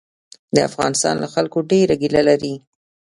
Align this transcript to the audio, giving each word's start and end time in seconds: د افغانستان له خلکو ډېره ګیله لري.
د 0.55 0.57
افغانستان 0.69 1.15
له 1.23 1.27
خلکو 1.33 1.59
ډېره 1.71 1.93
ګیله 2.01 2.21
لري. 2.29 2.53